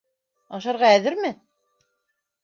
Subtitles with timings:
[0.59, 1.31] Ашарға әҙерме?